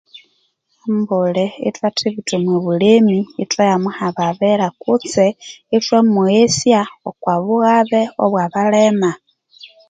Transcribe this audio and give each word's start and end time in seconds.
Ambuli 0.85 1.45
ithwathibitha 1.67 2.33
omwa 2.37 2.55
bulemi 2.63 3.17
ithwaya 3.43 3.75
muhababira 3.83 4.67
kutse 4.81 5.23
ithwamweghesya 5.77 6.81
okwa 7.09 7.35
bughabe 7.43 8.01
obwa 8.23 8.39
abalema 8.47 9.11